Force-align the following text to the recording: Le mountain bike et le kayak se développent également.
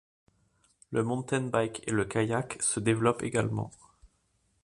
Le 0.91 1.03
mountain 1.03 1.41
bike 1.41 1.83
et 1.85 1.91
le 1.91 2.05
kayak 2.05 2.59
se 2.59 2.79
développent 2.79 3.21
également. 3.21 3.69